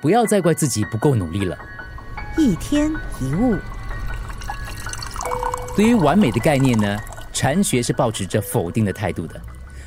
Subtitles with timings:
[0.00, 1.58] 不要再怪自己不够努力了。
[2.38, 3.56] 一天一物，
[5.76, 6.98] 对于完美的概念呢，
[7.32, 9.40] 禅学是保持着否定的态度的。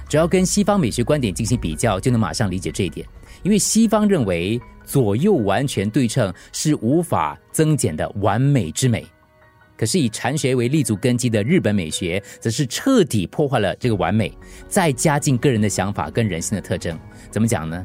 [0.07, 3.07] 只要跟西方美学观点进行比较，就能马上理解这一点。
[3.41, 9.05] 因为西方认为左右完全对称是无法增减的完美之美，
[9.75, 14.31] 可是以禅学为立足根基的日本美学，则是彻底破坏了这个完美，
[14.67, 16.97] 再加进个人的想法跟人性的特征。
[17.31, 17.83] 怎么讲呢？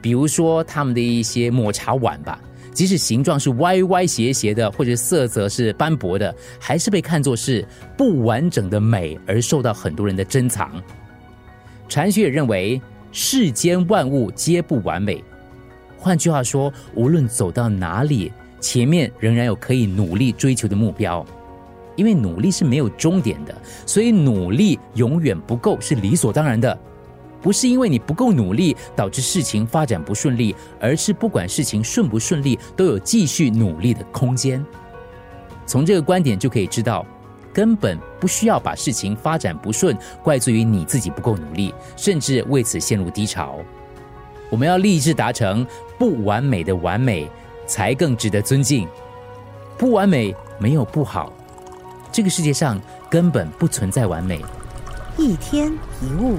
[0.00, 2.40] 比如说他们的一些抹茶碗吧，
[2.72, 7.66] 即使形状是歪歪斜斜的，或者色泽是斑驳的，还是被看作是
[7.96, 10.72] 不完整的美，而受到很多人的珍藏。
[11.88, 12.80] 禅学也认为。
[13.12, 15.20] 世间万物皆不完美，
[15.98, 18.30] 换句话说，无论走到哪里，
[18.60, 21.26] 前面仍然有可以努力追求的目标。
[21.96, 23.52] 因为努力是没有终点的，
[23.84, 26.78] 所以努力永远不够是理所当然的。
[27.40, 34.64] 不是因为你不够努力导致事情发展不顺利，而是不管事情顺不顺利，都有继续努力的空间。
[35.66, 37.06] 从这个观点就可以知道。
[37.52, 43.58] 根本不需要把事情发展不顺怪罪于你自己不够努力，甚至为此陷入低潮。
[44.48, 45.66] 我们要立志达成
[45.98, 47.28] 不完美的完美，
[47.66, 48.86] 才更值得尊敬。
[49.76, 51.32] 不完美没有不好，
[52.12, 54.40] 这个世界上根本不存在完美。
[55.18, 56.38] 一天一物，